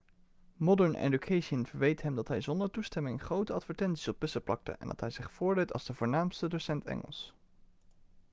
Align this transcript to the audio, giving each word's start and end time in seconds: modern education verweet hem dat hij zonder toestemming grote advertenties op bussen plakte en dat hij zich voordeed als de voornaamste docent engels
modern 0.67 0.95
education 0.95 1.63
verweet 1.65 2.01
hem 2.01 2.15
dat 2.15 2.27
hij 2.27 2.41
zonder 2.41 2.71
toestemming 2.71 3.23
grote 3.23 3.53
advertenties 3.53 4.07
op 4.07 4.19
bussen 4.19 4.43
plakte 4.43 4.71
en 4.71 4.87
dat 4.87 4.99
hij 4.99 5.09
zich 5.09 5.31
voordeed 5.31 5.73
als 5.73 5.85
de 5.85 5.93
voornaamste 5.93 6.47
docent 6.47 6.83
engels 6.85 7.33